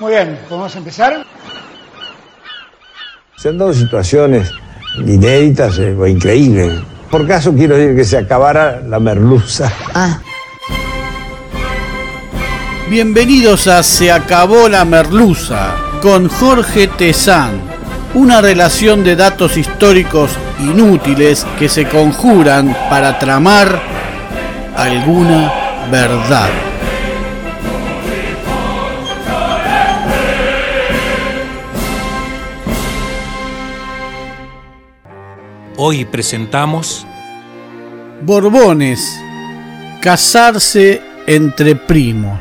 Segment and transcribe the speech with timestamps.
[0.00, 1.26] Muy bien, ¿podemos empezar?
[3.36, 4.50] Se han dado situaciones
[4.96, 6.80] inéditas eh, o increíbles.
[7.10, 9.70] Por caso quiero decir que se acabara la merluza.
[9.94, 10.18] Ah,
[12.88, 17.60] Bienvenidos a Se acabó la merluza con Jorge Tezán.
[18.14, 20.30] Una relación de datos históricos
[20.60, 23.80] inútiles que se conjuran para tramar
[24.76, 25.52] alguna
[25.90, 26.69] verdad.
[35.82, 37.06] Hoy presentamos
[38.20, 39.18] Borbones.
[40.02, 42.38] Casarse entre primos.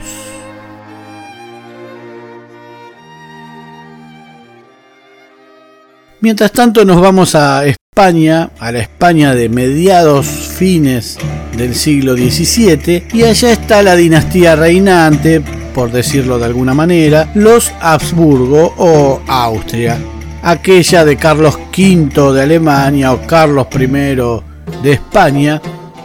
[6.20, 11.18] Mientras tanto nos vamos a España, a la España de mediados fines
[11.56, 15.40] del siglo XVII, y allá está la dinastía reinante,
[15.74, 19.98] por decirlo de alguna manera, los Habsburgo o Austria,
[20.44, 25.62] aquella de Carlos V de Alemania o Carlos I de España,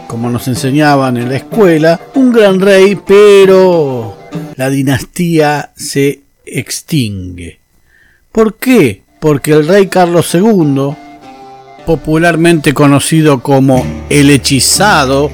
[0.07, 4.17] como nos enseñaban en la escuela, un gran rey, pero
[4.55, 7.59] la dinastía se extingue.
[8.31, 9.01] ¿Por qué?
[9.19, 10.95] Porque el rey Carlos II,
[11.85, 15.31] popularmente conocido como el hechizado,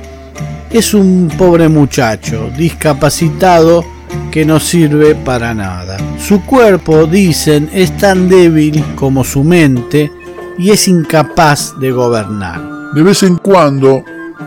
[0.71, 3.83] es un pobre muchacho, discapacitado,
[4.31, 5.97] que no sirve para nada.
[6.19, 10.11] Su cuerpo, dicen, es tan débil como su mente
[10.57, 12.61] y es incapaz de gobernar.
[12.93, 14.03] De vez en cuando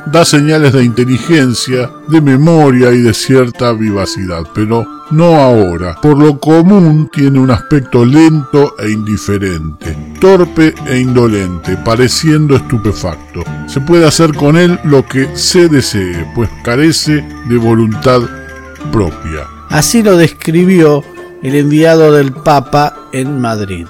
[0.06, 5.96] da señales de inteligencia, de memoria y de cierta vivacidad, pero no ahora.
[6.00, 13.42] Por lo común tiene un aspecto lento e indiferente, torpe e indolente, pareciendo estupefacto.
[13.66, 18.22] Se puede hacer con él lo que se desee, pues carece de voluntad
[18.92, 19.46] propia.
[19.68, 21.02] Así lo describió
[21.42, 23.86] el enviado del Papa en Madrid.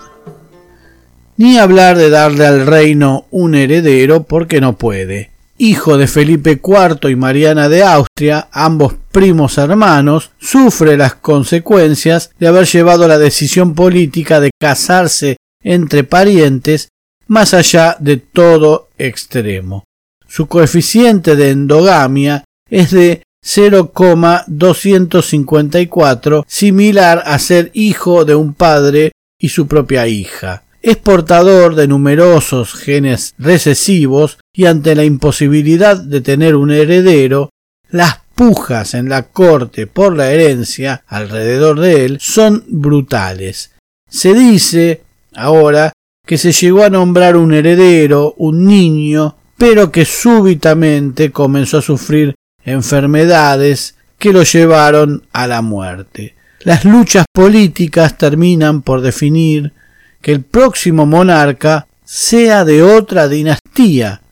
[1.36, 5.31] Ni hablar de darle al reino un heredero porque no puede.
[5.56, 12.48] Hijo de Felipe IV y Mariana de Austria, ambos primos hermanos, sufre las consecuencias de
[12.48, 16.89] haber llevado la decisión política de casarse entre parientes
[17.27, 19.85] más allá de todo extremo.
[20.27, 29.50] Su coeficiente de endogamia es de 0,254, similar a ser hijo de un padre y
[29.50, 30.62] su propia hija.
[30.80, 37.50] Es portador de numerosos genes recesivos y ante la imposibilidad de tener un heredero,
[37.90, 43.72] las pujas en la corte por la herencia alrededor de él son brutales.
[44.08, 45.02] Se dice
[45.34, 45.92] ahora
[46.26, 52.34] que se llegó a nombrar un heredero, un niño, pero que súbitamente comenzó a sufrir
[52.64, 56.35] enfermedades que lo llevaron a la muerte.
[56.61, 59.73] Las luchas políticas terminan por definir
[60.23, 64.23] que el próximo monarca sea de otra dinastía,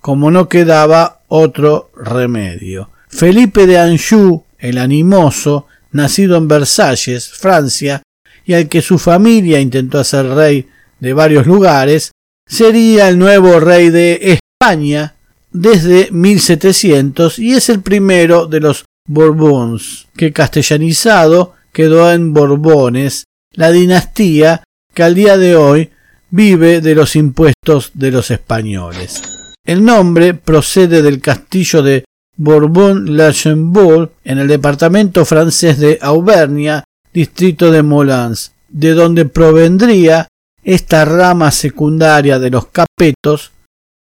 [0.00, 2.90] como no quedaba otro remedio.
[3.08, 8.02] Felipe de Anjou, el animoso, nacido en Versalles, Francia,
[8.44, 10.68] y al que su familia intentó hacer rey
[11.00, 12.12] de varios lugares,
[12.46, 15.14] sería el nuevo rey de España
[15.50, 23.70] desde 1700 y es el primero de los Borbons, que castellanizado quedó en Borbones, la
[23.70, 25.90] dinastía que al día de hoy
[26.30, 29.22] vive de los impuestos de los españoles.
[29.64, 32.04] El nombre procede del castillo de
[32.36, 40.28] Bourbon-Lachenbourg en el departamento francés de Auvernia, distrito de Molans, de donde provendría
[40.62, 43.52] esta rama secundaria de los capetos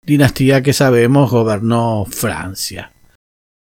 [0.07, 2.93] dinastía que sabemos gobernó Francia.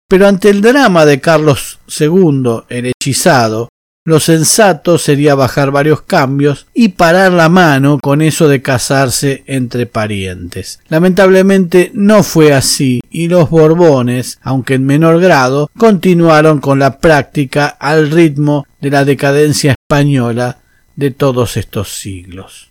[0.07, 3.69] Pero ante el drama de Carlos II, el hechizado,
[4.07, 9.87] lo sensato sería bajar varios cambios y parar la mano con eso de casarse entre
[9.87, 10.79] parientes.
[10.89, 17.65] Lamentablemente no fue así y los Borbones, aunque en menor grado, continuaron con la práctica
[17.65, 20.59] al ritmo de la decadencia española
[20.95, 22.69] de todos estos siglos.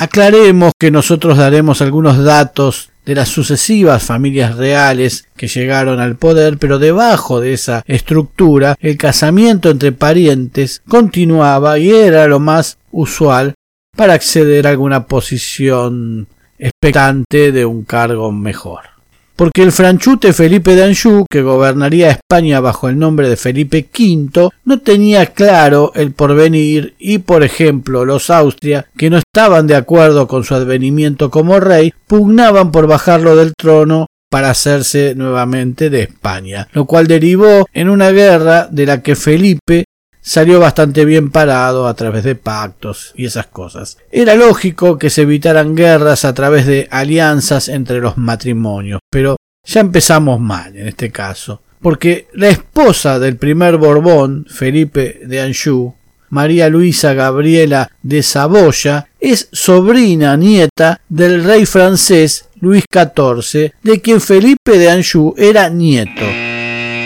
[0.00, 6.56] Aclaremos que nosotros daremos algunos datos de las sucesivas familias reales que llegaron al poder,
[6.56, 13.54] pero debajo de esa estructura el casamiento entre parientes continuaba y era lo más usual
[13.96, 16.28] para acceder a alguna posición
[16.60, 18.97] expectante de un cargo mejor
[19.38, 24.50] porque el franchute Felipe de Anjou, que gobernaría España bajo el nombre de Felipe V,
[24.64, 30.26] no tenía claro el porvenir y, por ejemplo, los Austria, que no estaban de acuerdo
[30.26, 36.66] con su advenimiento como rey, pugnaban por bajarlo del trono para hacerse nuevamente de España,
[36.72, 39.84] lo cual derivó en una guerra de la que Felipe
[40.28, 43.96] salió bastante bien parado a través de pactos y esas cosas.
[44.10, 49.80] Era lógico que se evitaran guerras a través de alianzas entre los matrimonios, pero ya
[49.80, 55.94] empezamos mal en este caso, porque la esposa del primer Borbón, Felipe de Anjou,
[56.28, 64.20] María Luisa Gabriela de Saboya, es sobrina nieta del rey francés Luis XIV, de quien
[64.20, 66.26] Felipe de Anjou era nieto.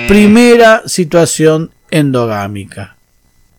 [0.08, 2.96] Primera situación endogámica.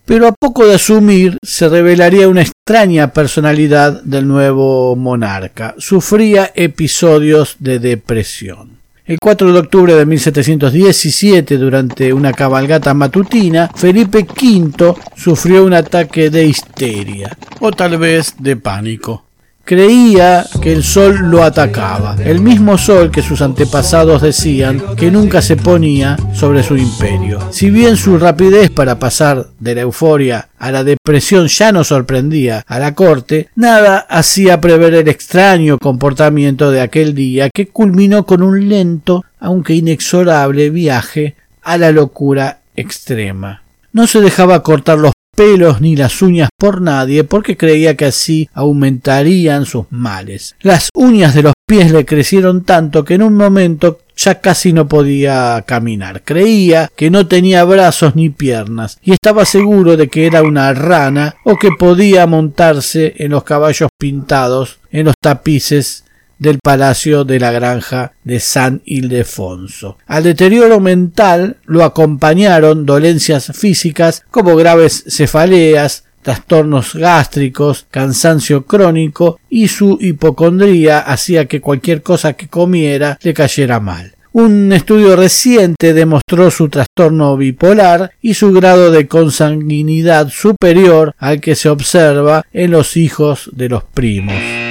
[0.06, 5.74] Pero a poco de asumir se revelaría una extraña personalidad del nuevo monarca.
[5.78, 8.84] Sufría episodios de depresión.
[9.06, 16.30] El 4 de octubre de 1717, durante una cabalgata matutina, Felipe V sufrió un ataque
[16.30, 19.23] de histeria, o tal vez de pánico.
[19.66, 25.40] Creía que el sol lo atacaba, el mismo sol que sus antepasados decían que nunca
[25.40, 27.40] se ponía sobre su imperio.
[27.50, 32.62] Si bien su rapidez para pasar de la euforia a la depresión ya no sorprendía
[32.66, 38.42] a la corte, nada hacía prever el extraño comportamiento de aquel día que culminó con
[38.42, 43.62] un lento, aunque inexorable viaje a la locura extrema.
[43.92, 48.48] No se dejaba cortar los pelos ni las uñas por nadie porque creía que así
[48.54, 50.56] aumentarían sus males.
[50.60, 54.86] Las uñas de los pies le crecieron tanto que en un momento ya casi no
[54.86, 56.22] podía caminar.
[56.22, 61.36] Creía que no tenía brazos ni piernas y estaba seguro de que era una rana
[61.44, 66.03] o que podía montarse en los caballos pintados en los tapices
[66.44, 69.98] del palacio de la granja de San Ildefonso.
[70.06, 79.68] Al deterioro mental lo acompañaron dolencias físicas como graves cefaleas, trastornos gástricos, cansancio crónico y
[79.68, 84.14] su hipocondría hacía que cualquier cosa que comiera le cayera mal.
[84.32, 91.54] Un estudio reciente demostró su trastorno bipolar y su grado de consanguinidad superior al que
[91.54, 94.63] se observa en los hijos de los primos.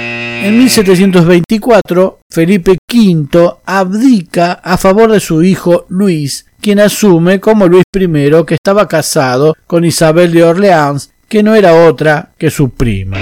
[0.44, 7.84] En 1724, Felipe V abdica a favor de su hijo Luis, quien asume como Luis
[7.94, 8.08] I
[8.46, 13.16] que estaba casado con Isabel de Orleans, que no era otra que su prima.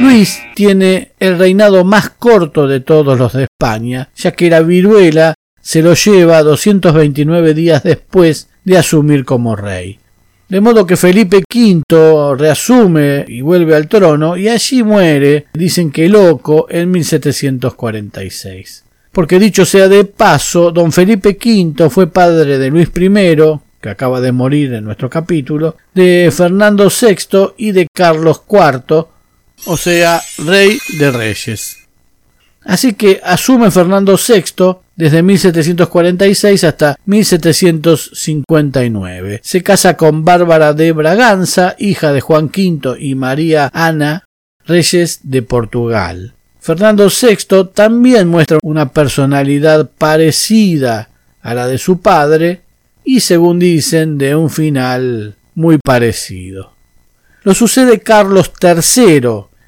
[0.00, 5.34] Luis tiene el reinado más corto de todos los de España, ya que la viruela
[5.60, 9.98] se lo lleva 229 días después de asumir como rey.
[10.48, 16.08] De modo que Felipe V reasume y vuelve al trono y allí muere, dicen que
[16.08, 18.84] loco, en 1746.
[19.10, 23.34] Porque dicho sea de paso, don Felipe V fue padre de Luis I,
[23.80, 29.06] que acaba de morir en nuestro capítulo, de Fernando VI y de Carlos IV,
[29.66, 31.78] o sea, rey de reyes.
[32.64, 39.40] Así que asume Fernando VI desde 1746 hasta 1759.
[39.42, 44.24] Se casa con Bárbara de Braganza, hija de Juan V y María Ana,
[44.64, 46.34] reyes de Portugal.
[46.60, 47.36] Fernando VI
[47.74, 51.10] también muestra una personalidad parecida
[51.42, 52.62] a la de su padre
[53.04, 56.72] y, según dicen, de un final muy parecido.
[57.42, 59.20] Lo sucede Carlos III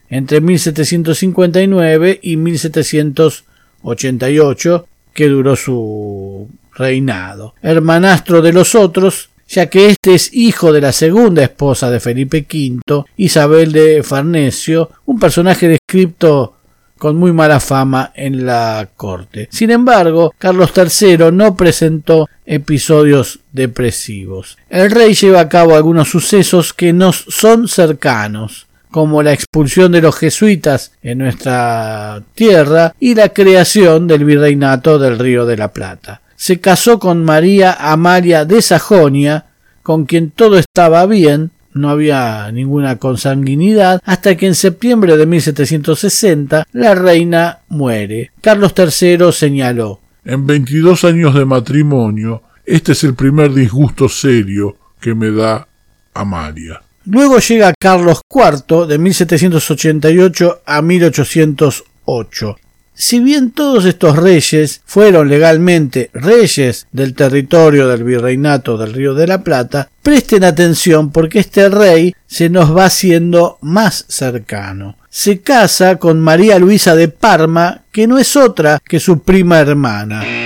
[0.08, 7.54] entre 1759 y 1788, que duró su reinado.
[7.62, 12.46] Hermanastro de los otros, ya que este es hijo de la segunda esposa de Felipe
[12.48, 16.52] V, Isabel de Farnesio, un personaje descrito
[16.98, 19.48] con muy mala fama en la corte.
[19.50, 24.56] Sin embargo, Carlos III no presentó episodios depresivos.
[24.68, 28.65] El rey lleva a cabo algunos sucesos que nos son cercanos,
[28.96, 35.18] como la expulsión de los jesuitas en nuestra tierra y la creación del virreinato del
[35.18, 36.22] Río de la Plata.
[36.34, 39.44] Se casó con María Amalia de Sajonia,
[39.82, 46.66] con quien todo estaba bien, no había ninguna consanguinidad, hasta que en septiembre de 1760
[46.72, 48.30] la reina muere.
[48.40, 55.14] Carlos III señaló En 22 años de matrimonio, este es el primer disgusto serio que
[55.14, 55.68] me da
[56.14, 56.80] Amalia.
[57.06, 62.56] Luego llega Carlos IV de 1788 a 1808.
[62.94, 69.26] Si bien todos estos reyes fueron legalmente reyes del territorio del virreinato del Río de
[69.28, 74.96] la Plata, presten atención porque este rey se nos va haciendo más cercano.
[75.08, 80.45] Se casa con María Luisa de Parma, que no es otra que su prima hermana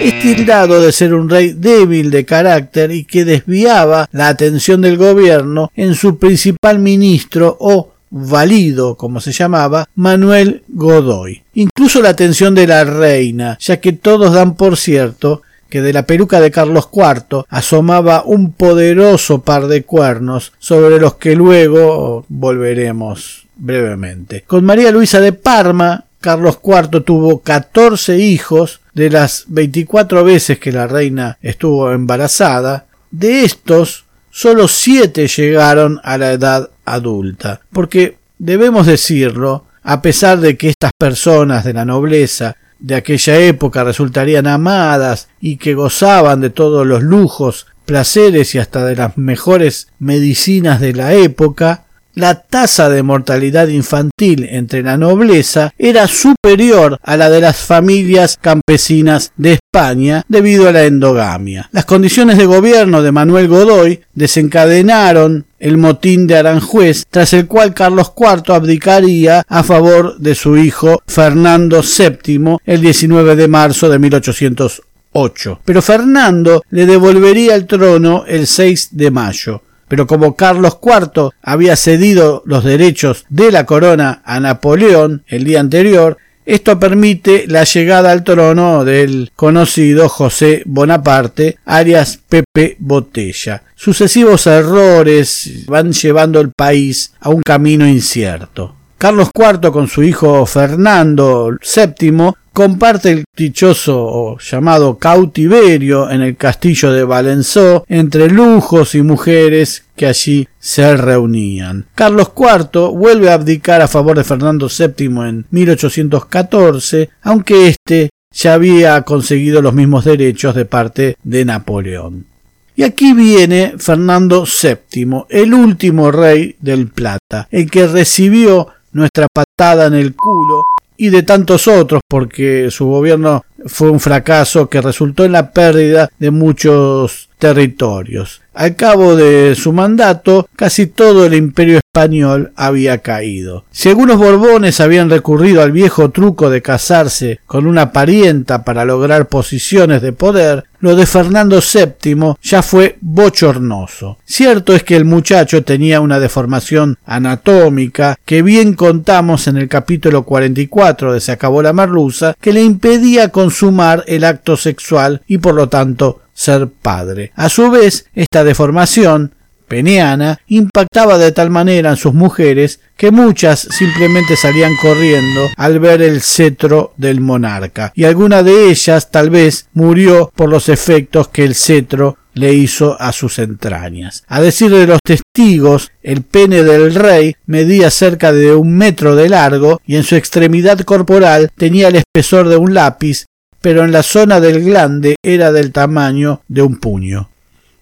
[0.00, 4.96] es tildado de ser un rey débil de carácter y que desviaba la atención del
[4.96, 11.42] gobierno en su principal ministro o valido, como se llamaba, Manuel Godoy.
[11.54, 16.06] Incluso la atención de la reina, ya que todos dan por cierto que de la
[16.06, 23.46] peluca de Carlos IV asomaba un poderoso par de cuernos sobre los que luego volveremos
[23.56, 24.44] brevemente.
[24.46, 30.72] Con María Luisa de Parma, Carlos IV tuvo 14 hijos de las 24 veces que
[30.72, 32.86] la reina estuvo embarazada.
[33.10, 40.56] De estos, solo 7 llegaron a la edad adulta, porque debemos decirlo, a pesar de
[40.56, 46.50] que estas personas de la nobleza de aquella época resultarían amadas y que gozaban de
[46.50, 51.84] todos los lujos, placeres y hasta de las mejores medicinas de la época,
[52.18, 58.36] la tasa de mortalidad infantil entre la nobleza era superior a la de las familias
[58.40, 61.68] campesinas de España debido a la endogamia.
[61.72, 67.72] Las condiciones de gobierno de Manuel Godoy desencadenaron el motín de Aranjuez, tras el cual
[67.72, 73.98] Carlos IV abdicaría a favor de su hijo Fernando VII el 19 de marzo de
[74.00, 75.60] 1808.
[75.64, 81.76] Pero Fernando le devolvería el trono el 6 de mayo pero como Carlos IV había
[81.76, 86.18] cedido los derechos de la corona a Napoleón el día anterior,
[86.48, 93.64] esto permite la llegada al trono del conocido José Bonaparte, alias Pepe Botella.
[93.74, 98.77] Sucesivos errores van llevando el país a un camino incierto.
[98.98, 106.90] Carlos IV con su hijo Fernando VII comparte el dichoso llamado cautiverio en el castillo
[106.90, 111.86] de Valenzó entre lujos y mujeres que allí se reunían.
[111.94, 118.54] Carlos IV vuelve a abdicar a favor de Fernando VII en 1814, aunque éste ya
[118.54, 122.26] había conseguido los mismos derechos de parte de Napoleón.
[122.74, 129.86] Y aquí viene Fernando VII, el último rey del Plata, el que recibió nuestra patada
[129.86, 130.64] en el culo
[130.96, 136.10] y de tantos otros, porque su gobierno fue un fracaso que resultó en la pérdida
[136.18, 138.42] de muchos territorios.
[138.52, 143.64] Al cabo de su mandato, casi todo el imperio español había caído.
[143.70, 149.28] Si algunos borbones habían recurrido al viejo truco de casarse con una parienta para lograr
[149.28, 154.18] posiciones de poder, lo de Fernando VII ya fue bochornoso.
[154.24, 160.22] Cierto es que el muchacho tenía una deformación anatómica que bien contamos en el capítulo
[160.22, 165.54] 44 de Se acabó la merluza, que le impedía consumar el acto sexual y por
[165.54, 167.32] lo tanto ser padre.
[167.34, 169.32] A su vez, esta deformación
[169.68, 176.02] peniana impactaba de tal manera en sus mujeres que muchas simplemente salían corriendo al ver
[176.02, 181.44] el cetro del monarca, y alguna de ellas tal vez murió por los efectos que
[181.44, 184.24] el cetro le hizo a sus entrañas.
[184.28, 189.28] A decir de los testigos, el pene del rey medía cerca de un metro de
[189.28, 193.26] largo y en su extremidad corporal tenía el espesor de un lápiz
[193.60, 197.30] pero en la zona del glande era del tamaño de un puño.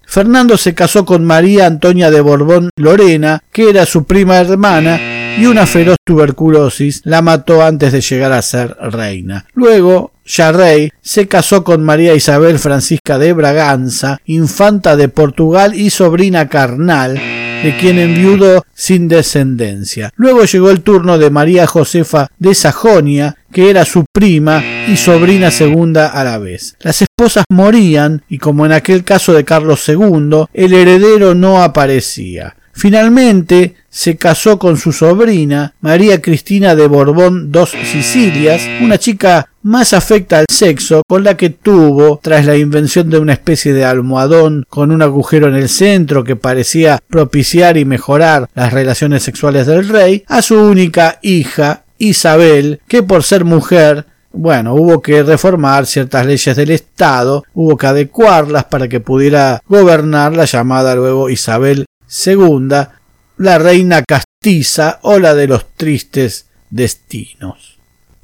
[0.07, 4.99] Fernando se casó con María Antonia de Borbón Lorena, que era su prima hermana,
[5.39, 9.45] y una feroz tuberculosis la mató antes de llegar a ser reina.
[9.53, 15.91] Luego, ya rey, se casó con María Isabel Francisca de Braganza, infanta de Portugal y
[15.91, 17.21] sobrina carnal,
[17.63, 20.11] de quien enviudó sin descendencia.
[20.17, 25.51] Luego llegó el turno de María Josefa de Sajonia, que era su prima y sobrina
[25.51, 26.77] segunda a la vez.
[26.81, 32.56] Las esposas morían y como en aquel caso de Carlos II, el heredero no aparecía.
[32.77, 39.95] Finalmente se casó con su sobrina, María Cristina de Borbón dos Sicilias, una chica más
[39.95, 44.67] afecta al sexo, con la que tuvo, tras la invención de una especie de almohadón
[44.69, 49.89] con un agujero en el centro que parecía propiciar y mejorar las relaciones sexuales del
[49.89, 56.27] rey, a su única hija, Isabel, que por ser mujer bueno, hubo que reformar ciertas
[56.27, 63.01] leyes del Estado, hubo que adecuarlas para que pudiera gobernar la llamada luego Isabel Segunda,
[63.39, 67.77] la reina castiza o la de los tristes destinos.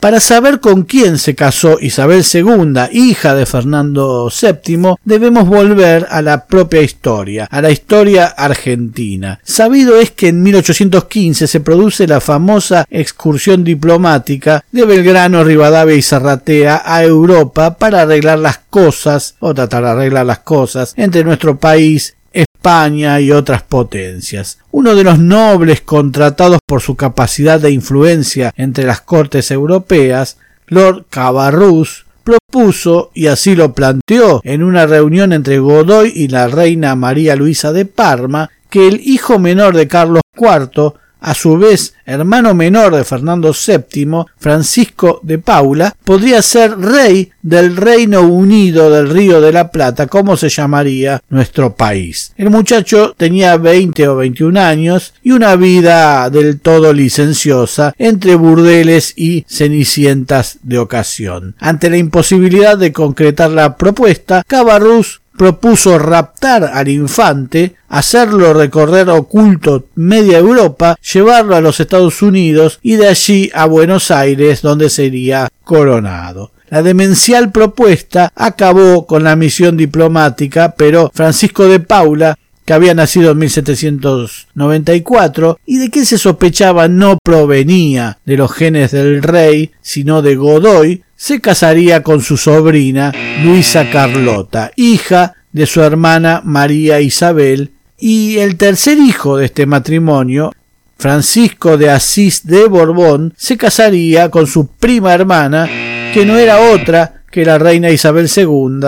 [0.03, 6.23] Para saber con quién se casó Isabel II, hija de Fernando VII, debemos volver a
[6.23, 9.39] la propia historia, a la historia argentina.
[9.45, 16.03] Sabido es que en 1815 se produce la famosa excursión diplomática de Belgrano, Rivadavia y
[16.03, 21.61] Zarratea a Europa para arreglar las cosas, o tratar de arreglar las cosas, entre nuestro
[21.61, 22.17] país
[22.63, 24.59] España y otras potencias.
[24.71, 30.39] Uno de los nobles contratados por su capacidad de influencia entre las cortes europeas,
[30.69, 36.95] Lord Cabarrus, propuso, y así lo planteó en una reunión entre Godoy y la reina
[36.95, 40.93] María Luisa de Parma, que el hijo menor de Carlos IV,
[41.23, 47.77] a su vez hermano menor de Fernando VII, Francisco de Paula, podría ser rey del
[47.77, 52.33] Reino Unido del Río de la Plata, como se llamaría nuestro país.
[52.37, 59.15] El muchacho tenía 20 o 21 años y una vida del todo licenciosa entre burdeles
[59.17, 61.55] y cenicientas de ocasión.
[61.59, 69.87] Ante la imposibilidad de concretar la propuesta, Cabarrús propuso raptar al infante, hacerlo recorrer oculto
[69.95, 75.49] media Europa, llevarlo a los Estados Unidos y de allí a Buenos Aires donde sería
[75.65, 76.53] coronado.
[76.69, 83.33] La demencial propuesta acabó con la misión diplomática, pero Francisco de Paula que había nacido
[83.33, 90.23] en 1794 y de que se sospechaba no provenía de los genes del rey, sino
[90.23, 93.13] de Godoy, se casaría con su sobrina
[93.45, 100.53] Luisa Carlota, hija de su hermana María Isabel, y el tercer hijo de este matrimonio,
[100.99, 105.71] Francisco de Asís de Borbón, se casaría con su prima hermana,
[106.13, 108.81] que no era otra que la reina Isabel II,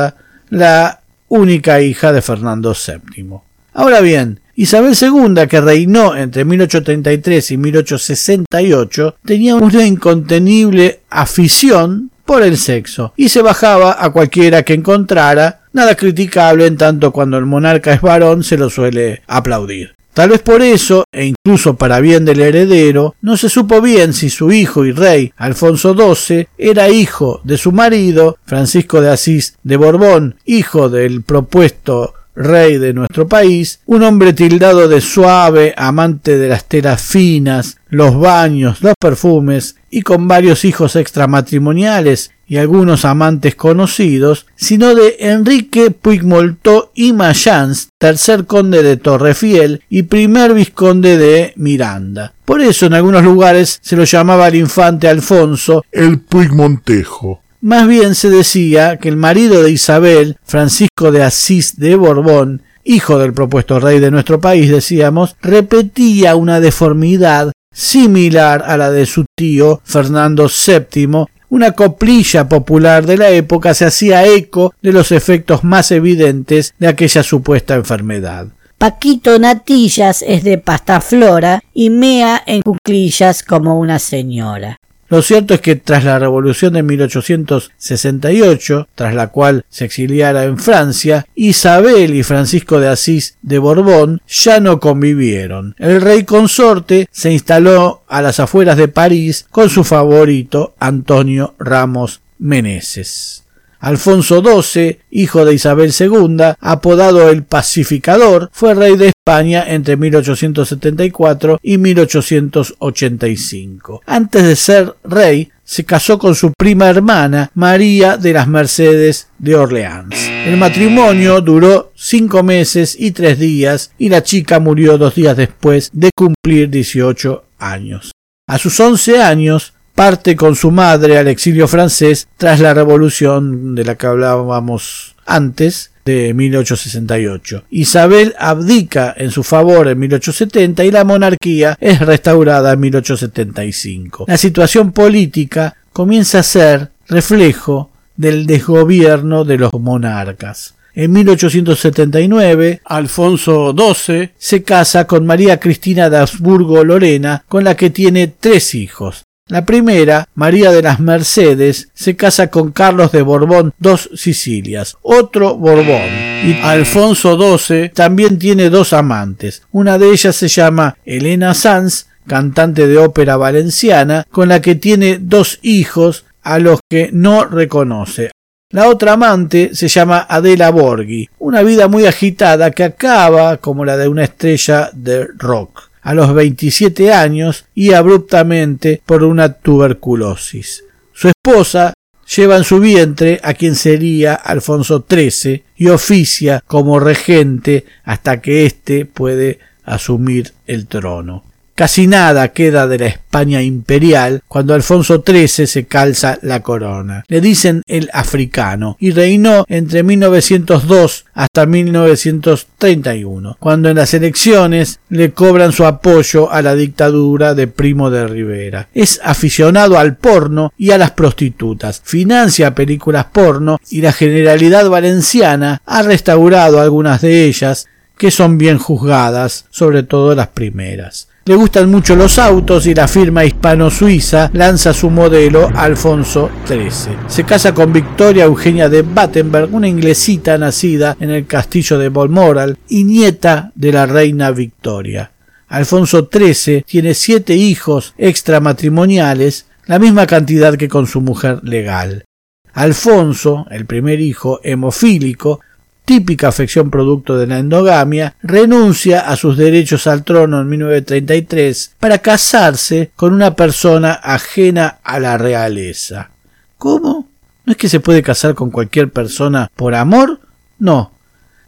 [0.51, 3.29] la única hija de Fernando VII.
[3.75, 12.43] Ahora bien, Isabel II, que reinó entre 1833 y 1868, tenía una incontenible afición por
[12.43, 17.47] el sexo y se bajaba a cualquiera que encontrara, nada criticable en tanto cuando el
[17.47, 19.95] monarca es varón se lo suele aplaudir.
[20.15, 24.31] Tal vez por eso, e incluso para bien del heredero, no se supo bien si
[24.31, 29.77] su hijo y rey, Alfonso XII, era hijo de su marido, Francisco de Asís de
[29.77, 36.49] Borbón, hijo del propuesto rey de nuestro país, un hombre tildado de suave, amante de
[36.49, 43.55] las telas finas, los baños, los perfumes, y con varios hijos extramatrimoniales y algunos amantes
[43.55, 51.53] conocidos, sino de Enrique Puigmoltó y Mayans, tercer conde de Torrefiel y primer vizconde de
[51.57, 52.35] Miranda.
[52.45, 57.44] Por eso en algunos lugares se lo llamaba al infante Alfonso el Puigmontejo.
[57.65, 63.17] Más bien se decía que el marido de Isabel, Francisco de Asís de Borbón, hijo
[63.17, 69.25] del propuesto rey de nuestro país, decíamos, repetía una deformidad similar a la de su
[69.35, 75.65] tío Fernando VII, una coplilla popular de la época se hacía eco de los efectos
[75.65, 78.49] más evidentes de aquella supuesta enfermedad.
[78.77, 84.77] Paquito Natillas es de pastaflora y mea en cuclillas como una señora.
[85.15, 90.59] Lo cierto es que tras la revolución de 1868, tras la cual se exiliara en
[90.59, 95.77] Francia, Isabel y Francisco de Asís de Borbón ya no convivieron.
[95.79, 102.21] El rey consorte se instaló a las afueras de París con su favorito Antonio Ramos
[102.41, 103.44] Meneses.
[103.85, 111.59] Alfonso XII, hijo de Isabel II, apodado el Pacificador, fue rey de España entre 1874
[111.63, 114.01] y 1885.
[114.07, 119.55] Antes de ser rey, se casó con su prima hermana, María de las Mercedes de
[119.55, 120.17] Orleans.
[120.47, 125.91] El matrimonio duró cinco meses y tres días y la chica murió dos días después
[125.93, 128.13] de cumplir 18 años.
[128.47, 133.85] A sus once años, parte con su madre al exilio francés tras la revolución de
[133.85, 137.65] la que hablábamos antes de 1868.
[137.71, 144.27] Isabel abdica en su favor en 1870 y la monarquía es restaurada en 1875.
[144.29, 150.75] La situación política comienza a ser reflejo del desgobierno de los monarcas.
[150.97, 157.91] En 1879, Alfonso XII se casa con María Cristina de Habsburgo Lorena, con la que
[157.91, 159.25] tiene tres hijos.
[159.51, 165.59] La primera, María de las Mercedes, se casa con Carlos de Borbón, dos Sicilias, otro
[165.59, 166.09] Borbón.
[166.47, 169.61] Y Alfonso XII también tiene dos amantes.
[169.71, 175.19] Una de ellas se llama Elena Sanz, cantante de ópera valenciana, con la que tiene
[175.21, 178.31] dos hijos a los que no reconoce.
[178.71, 183.99] La otra amante se llama Adela Borghi, una vida muy agitada que acaba como la
[183.99, 190.85] de una estrella de rock a los 27 años y abruptamente por una tuberculosis.
[191.13, 191.95] Su esposa
[192.37, 198.67] lleva en su vientre a quien sería Alfonso XIII y oficia como regente hasta que
[198.67, 201.43] éste puede asumir el trono.
[201.75, 207.25] Casi nada queda de la España imperial cuando Alfonso XIII se calza la corona.
[207.27, 215.33] Le dicen el africano y reinó entre 1902 hasta 1931, cuando en las elecciones le
[215.33, 218.89] cobran su apoyo a la dictadura de Primo de Rivera.
[218.95, 225.83] Es aficionado al porno y a las prostitutas, financia películas porno y la Generalidad Valenciana
[225.85, 231.29] ha restaurado algunas de ellas que son bien juzgadas, sobre todo las primeras.
[231.47, 237.19] Le gustan mucho los autos y la firma hispano-suiza lanza su modelo Alfonso XIII.
[237.27, 242.79] Se casa con Victoria Eugenia de Battenberg, una inglesita nacida en el castillo de Balmoral
[242.89, 245.33] y nieta de la reina Victoria.
[245.69, 252.25] Alfonso XIII tiene siete hijos extramatrimoniales, la misma cantidad que con su mujer legal.
[252.73, 255.61] Alfonso, el primer hijo, hemofílico,
[256.05, 262.19] típica afección producto de la endogamia, renuncia a sus derechos al trono en 1933 para
[262.19, 266.31] casarse con una persona ajena a la realeza.
[266.79, 267.29] ¿Cómo?
[267.65, 270.41] ¿No es que se puede casar con cualquier persona por amor?
[270.79, 271.13] No.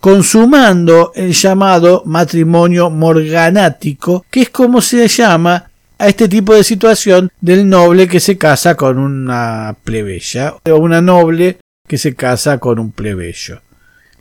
[0.00, 7.30] Consumando el llamado matrimonio morganático, que es como se llama a este tipo de situación
[7.40, 12.78] del noble que se casa con una plebeya o una noble que se casa con
[12.78, 13.60] un plebeyo.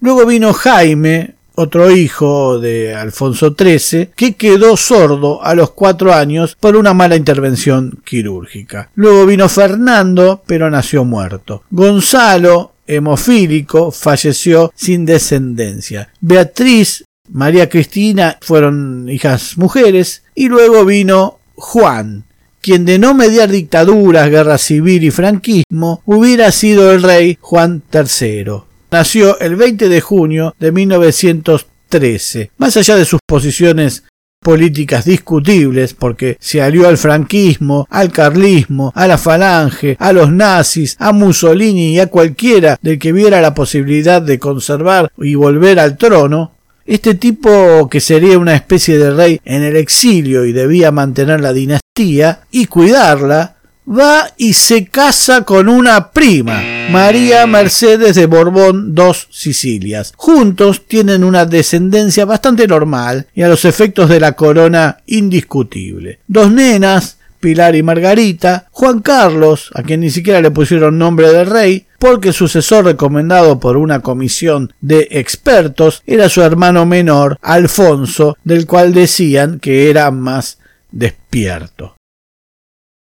[0.05, 6.55] Luego vino Jaime, otro hijo de Alfonso XIII, que quedó sordo a los cuatro años
[6.59, 8.91] por una mala intervención quirúrgica.
[8.93, 11.63] Luego vino Fernando, pero nació muerto.
[11.71, 16.09] Gonzalo, hemofílico, falleció sin descendencia.
[16.21, 20.21] Beatriz, María Cristina fueron hijas mujeres.
[20.35, 22.25] Y luego vino Juan,
[22.61, 28.65] quien de no mediar dictaduras, guerra civil y franquismo, hubiera sido el rey Juan III
[28.95, 32.51] nació el 20 de junio de 1913.
[32.57, 34.05] Más allá de sus posiciones
[34.41, 40.95] políticas discutibles porque se alió al franquismo, al carlismo, a la falange, a los nazis,
[40.97, 45.97] a Mussolini y a cualquiera del que viera la posibilidad de conservar y volver al
[45.97, 46.53] trono,
[46.85, 51.51] este tipo que sería una especie de rey en el exilio y debía mantener la
[51.51, 53.54] dinastía y cuidarla,
[53.87, 60.13] va y se casa con una prima, María Mercedes de Borbón dos Sicilias.
[60.15, 66.19] Juntos tienen una descendencia bastante normal y a los efectos de la corona indiscutible.
[66.27, 71.45] Dos nenas, Pilar y Margarita, Juan Carlos, a quien ni siquiera le pusieron nombre de
[71.45, 78.65] rey, porque sucesor recomendado por una comisión de expertos era su hermano menor, Alfonso, del
[78.65, 80.57] cual decían que era más
[80.91, 81.95] despierto.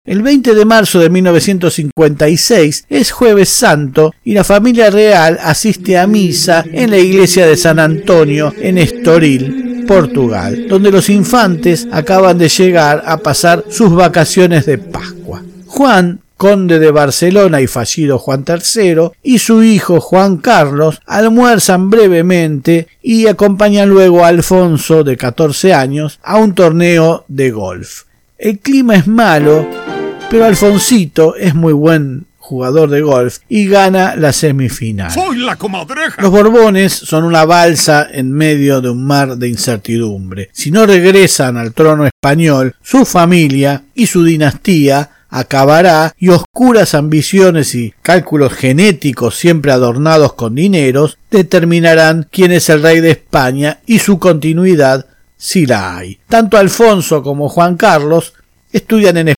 [0.04, 6.08] El 20 de marzo de 1956 es jueves santo y la familia real asiste a
[6.08, 12.48] misa en la iglesia de San Antonio en Estoril, Portugal, donde los infantes acaban de
[12.48, 15.44] llegar a pasar sus vacaciones de Pascua.
[15.66, 22.88] Juan, conde de Barcelona y fallido Juan III, y su hijo Juan Carlos almuerzan brevemente
[23.02, 28.06] y acompañan luego a Alfonso, de 14 años, a un torneo de golf.
[28.36, 29.91] El clima es malo
[30.33, 35.11] pero Alfonsito es muy buen jugador de golf y gana la semifinal.
[35.11, 36.23] ¡Soy la comadreja!
[36.23, 40.49] Los Borbones son una balsa en medio de un mar de incertidumbre.
[40.55, 47.75] Si no regresan al trono español, su familia y su dinastía acabará y oscuras ambiciones
[47.75, 53.99] y cálculos genéticos siempre adornados con dineros determinarán quién es el rey de España y
[53.99, 55.05] su continuidad
[55.37, 56.21] si la hay.
[56.27, 58.33] Tanto Alfonso como Juan Carlos
[58.73, 59.29] estudian en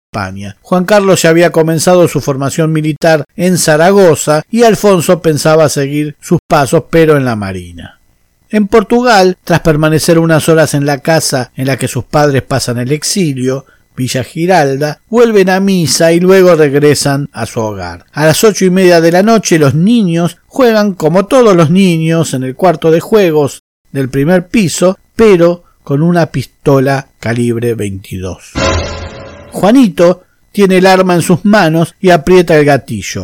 [0.63, 6.39] Juan Carlos ya había comenzado su formación militar en Zaragoza y Alfonso pensaba seguir sus
[6.47, 8.01] pasos pero en la Marina.
[8.49, 12.79] En Portugal, tras permanecer unas horas en la casa en la que sus padres pasan
[12.79, 18.05] el exilio, Villa Giralda, vuelven a misa y luego regresan a su hogar.
[18.13, 22.35] A las ocho y media de la noche los niños juegan como todos los niños
[22.35, 28.53] en el cuarto de juegos del primer piso, pero con una pistola calibre 22.
[29.55, 33.23] Juanito tiene el arma en sus manos y aprieta el gatillo.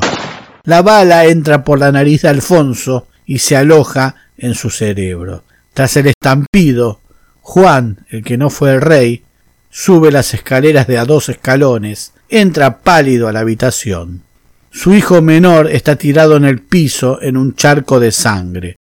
[0.63, 5.43] La bala entra por la nariz de Alfonso y se aloja en su cerebro.
[5.75, 7.01] Tras el estampido,
[7.41, 9.25] Juan, el que no fue el rey,
[9.71, 14.23] sube las escaleras de a dos escalones, entra pálido a la habitación.
[14.71, 18.77] Su hijo menor está tirado en el piso en un charco de sangre.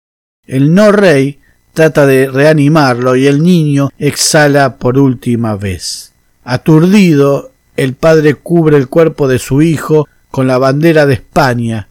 [0.46, 1.40] El no rey
[1.72, 6.12] trata de reanimarlo y el niño exhala por última vez.
[6.50, 11.88] Aturdido, el padre cubre el cuerpo de su hijo con la bandera de España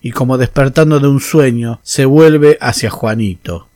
[0.00, 3.68] y como despertando de un sueño se vuelve hacia Juanito.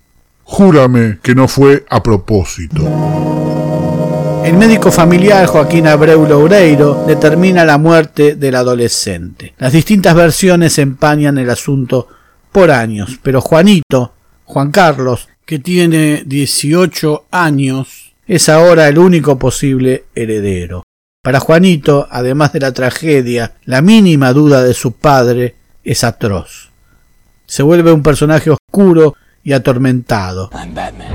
[0.43, 2.83] Júrame que no fue a propósito.
[4.45, 9.55] El médico familiar Joaquín Abreu Loureiro determina la muerte del adolescente.
[9.59, 12.09] Las distintas versiones empañan el asunto
[12.51, 14.13] por años, pero Juanito,
[14.45, 20.83] Juan Carlos, que tiene 18 años, es ahora el único posible heredero.
[21.23, 26.71] Para Juanito, además de la tragedia, la mínima duda de su padre es atroz.
[27.47, 30.51] Se vuelve un personaje oscuro y atormentado.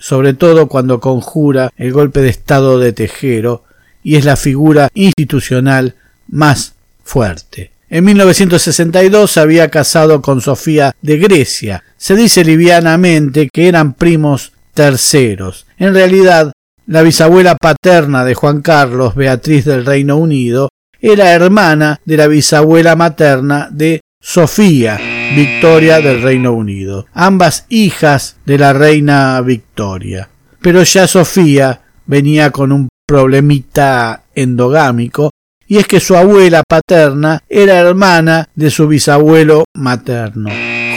[0.00, 3.62] sobre todo cuando conjura el golpe de estado de Tejero
[4.02, 5.94] y es la figura institucional
[6.26, 7.70] más fuerte.
[7.90, 11.84] En 1962 se había casado con Sofía de Grecia.
[11.96, 15.66] Se dice livianamente que eran primos terceros.
[15.76, 16.52] En realidad,
[16.86, 22.96] la bisabuela paterna de Juan Carlos, Beatriz del Reino Unido, era hermana de la bisabuela
[22.96, 24.98] materna de Sofía,
[25.34, 30.28] Victoria del Reino Unido, ambas hijas de la reina Victoria.
[30.60, 35.30] Pero ya Sofía venía con un problemita endogámico
[35.66, 40.50] y es que su abuela paterna era hermana de su bisabuelo materno.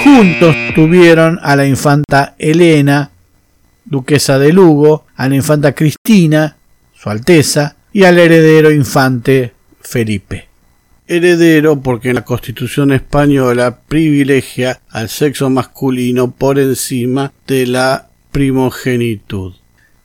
[0.04, 3.12] Juntos tuvieron a la infanta Elena,
[3.86, 6.58] duquesa de Lugo, a la infanta Cristina,
[6.94, 10.53] su Alteza, y al heredero infante Felipe.
[11.08, 19.54] Heredero porque la Constitución española privilegia al sexo masculino por encima de la primogenitud.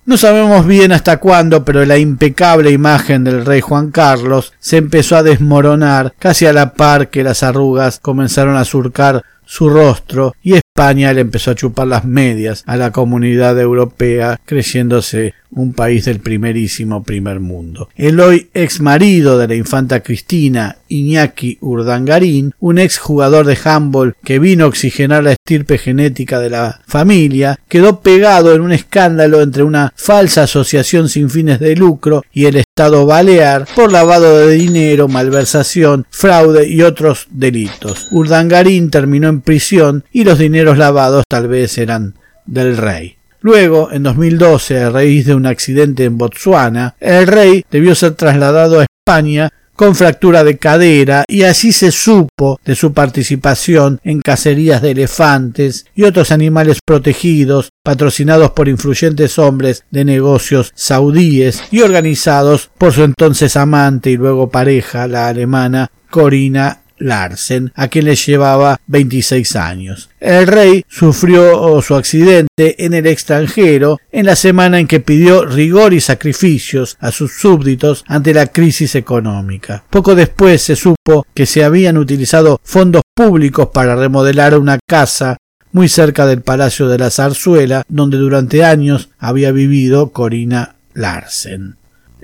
[0.04, 5.16] No sabemos bien hasta cuándo, pero la impecable imagen del rey Juan Carlos se empezó
[5.16, 10.54] a desmoronar casi a la par que las arrugas comenzaron a surcar su rostro y
[10.78, 16.20] España le empezó a chupar las medias a la comunidad europea, creyéndose un país del
[16.20, 17.88] primerísimo primer mundo.
[17.96, 24.14] El hoy ex marido de la infanta Cristina, Iñaki Urdangarín, un ex jugador de handball
[24.22, 29.42] que vino a oxigenar la estirpe genética de la familia, quedó pegado en un escándalo
[29.42, 35.08] entre una falsa asociación sin fines de lucro y el Balear por lavado de dinero,
[35.08, 38.06] malversación, fraude y otros delitos.
[38.12, 42.14] Urdangarín terminó en prisión y los dineros lavados tal vez eran
[42.46, 43.16] del rey.
[43.40, 48.78] Luego, en 2012, a raíz de un accidente en Botsuana, el rey debió ser trasladado
[48.78, 54.82] a España con fractura de cadera y así se supo de su participación en cacerías
[54.82, 62.72] de elefantes y otros animales protegidos patrocinados por influyentes hombres de negocios saudíes y organizados
[62.76, 68.80] por su entonces amante y luego pareja, la alemana Corina Larsen, a quien le llevaba
[68.86, 70.10] 26 años.
[70.20, 75.44] El rey sufrió oh, su accidente en el extranjero en la semana en que pidió
[75.44, 79.84] rigor y sacrificios a sus súbditos ante la crisis económica.
[79.90, 85.36] Poco después se supo que se habían utilizado fondos públicos para remodelar una casa
[85.72, 91.76] muy cerca del Palacio de la Zarzuela, donde durante años había vivido Corina Larsen.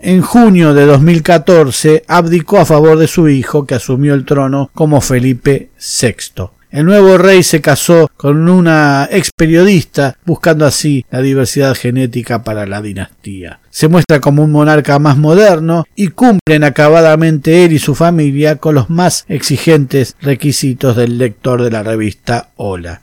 [0.06, 5.00] En junio de 2014 abdicó a favor de su hijo, que asumió el trono como
[5.00, 6.50] Felipe VI.
[6.70, 12.66] El nuevo rey se casó con una ex periodista, buscando así la diversidad genética para
[12.66, 13.60] la dinastía.
[13.70, 18.74] Se muestra como un monarca más moderno y cumplen acabadamente él y su familia con
[18.74, 23.00] los más exigentes requisitos del lector de la revista Hola.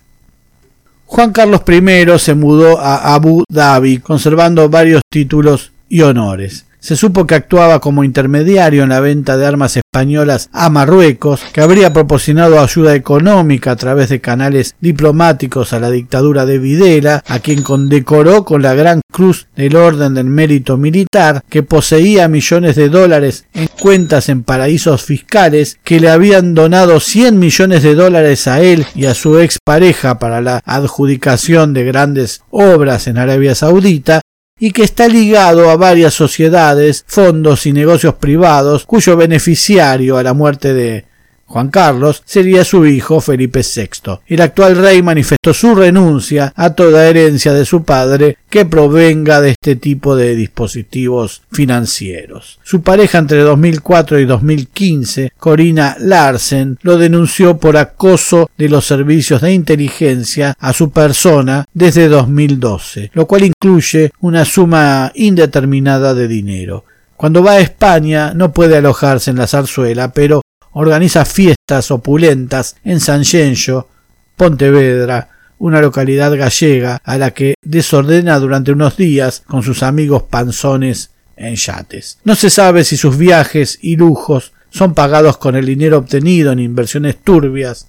[1.08, 6.66] Juan Carlos I se mudó a Abu Dhabi, conservando varios títulos y honores.
[6.82, 11.62] Se supo que actuaba como intermediario en la venta de armas españolas a Marruecos, que
[11.62, 17.38] habría proporcionado ayuda económica a través de canales diplomáticos a la dictadura de Videla, a
[17.38, 22.89] quien condecoró con la Gran Cruz del Orden del Mérito Militar, que poseía millones de
[22.89, 28.60] dólares en cuentas en paraísos fiscales, que le habían donado 100 millones de dólares a
[28.60, 34.22] él y a su expareja para la adjudicación de grandes obras en Arabia Saudita,
[34.63, 40.36] y que está ligado a varias sociedades, fondos y negocios privados, cuyo beneficiario a la
[40.36, 41.06] muerte de
[41.52, 44.20] Juan Carlos, sería su hijo Felipe VI.
[44.26, 49.52] El actual rey manifestó su renuncia a toda herencia de su padre que provenga de
[49.52, 52.58] este tipo de dispositivos financieros.
[52.64, 59.42] Su pareja entre 2004 y 2015, Corina Larsen, lo denunció por acoso de los servicios
[59.42, 66.86] de inteligencia a su persona desde 2012, lo cual incluye una suma indeterminada de dinero.
[67.18, 72.99] Cuando va a España no puede alojarse en la zarzuela, pero organiza fiestas opulentas en
[72.99, 73.88] San Genjo,
[74.36, 75.29] Pontevedra,
[75.60, 81.55] una localidad gallega a la que desordena durante unos días con sus amigos panzones en
[81.55, 82.17] yates.
[82.23, 86.60] No se sabe si sus viajes y lujos son pagados con el dinero obtenido en
[86.60, 87.88] inversiones turbias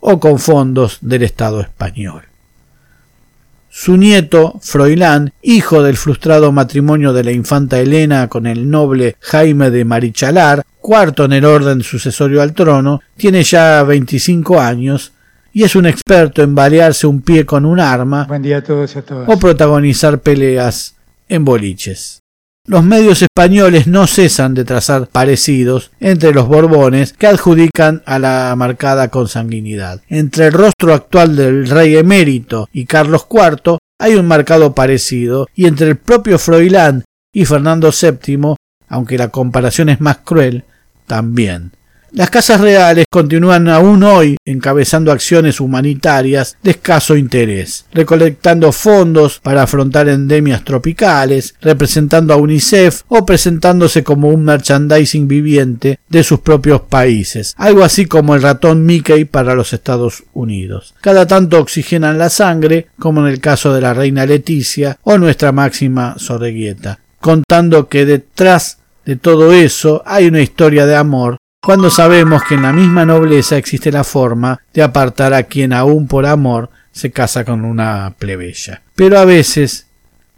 [0.00, 2.24] o con fondos del Estado español.
[3.70, 9.70] Su nieto, Froilán, hijo del frustrado matrimonio de la infanta Elena con el noble Jaime
[9.70, 15.12] de Marichalar, cuarto en el orden sucesorio al trono, tiene ya 25 años
[15.52, 18.26] y es un experto en balearse un pie con un arma
[19.26, 20.94] o protagonizar peleas
[21.28, 22.22] en boliches.
[22.68, 28.54] Los medios españoles no cesan de trazar parecidos entre los Borbones que adjudican a la
[28.58, 30.02] marcada consanguinidad.
[30.10, 35.64] Entre el rostro actual del rey emérito y Carlos IV hay un marcado parecido, y
[35.66, 40.64] entre el propio Froilán y Fernando VII, aunque la comparación es más cruel,
[41.06, 41.72] también.
[42.10, 49.64] Las casas reales continúan aún hoy encabezando acciones humanitarias de escaso interés, recolectando fondos para
[49.64, 56.80] afrontar endemias tropicales, representando a UNICEF o presentándose como un merchandising viviente de sus propios
[56.80, 60.94] países, algo así como el ratón Mickey para los Estados Unidos.
[61.02, 65.52] Cada tanto oxigenan la sangre, como en el caso de la reina Leticia o nuestra
[65.52, 71.36] máxima Sorreguieta, contando que detrás de todo eso hay una historia de amor
[71.68, 76.08] cuando sabemos que en la misma nobleza existe la forma de apartar a quien aún
[76.08, 78.80] por amor se casa con una plebeya.
[78.94, 79.86] Pero a veces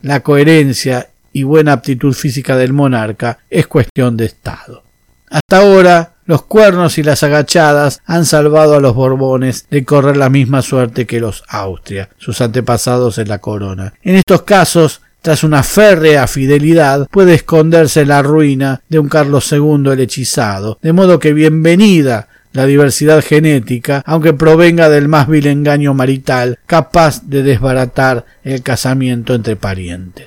[0.02, 4.82] la coherencia y buena aptitud física del monarca es cuestión de Estado.
[5.30, 10.30] Hasta ahora, los cuernos y las agachadas han salvado a los Borbones de correr la
[10.30, 13.94] misma suerte que los Austria, sus antepasados en la corona.
[14.02, 19.90] En estos casos, tras una férrea fidelidad, puede esconderse la ruina de un Carlos II
[19.92, 25.94] el hechizado, de modo que bienvenida la diversidad genética, aunque provenga del más vil engaño
[25.94, 30.26] marital, capaz de desbaratar el casamiento entre parientes.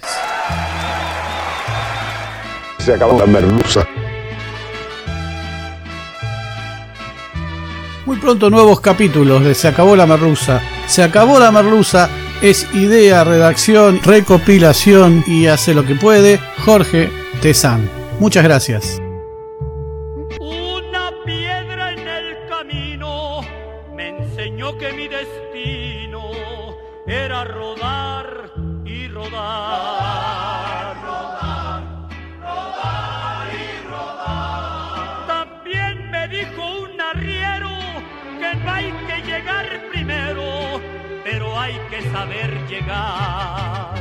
[2.77, 3.87] Se acabó la merluza.
[8.05, 10.61] Muy pronto nuevos capítulos de Se acabó la merluza.
[10.87, 12.09] Se acabó la merluza
[12.43, 17.09] es idea, redacción, recopilación y hace lo que puede Jorge
[17.41, 17.89] Tezán.
[18.19, 19.01] Muchas gracias.
[20.41, 23.39] Una piedra en el camino
[23.95, 26.31] me enseñó que mi destino
[27.07, 27.72] era rodar
[41.73, 43.93] hay que saber llegar.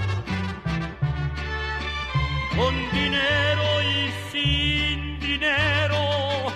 [2.57, 6.53] Con dinero y sin dinero,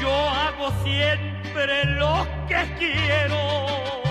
[0.00, 4.01] yo hago siempre lo que quiero